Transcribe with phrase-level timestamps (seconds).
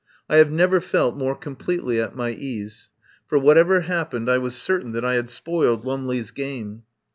[0.27, 2.89] I have never felt more completely at my ease,
[3.27, 6.85] for whatever happened I was certain that I had spoiled Lumley's game.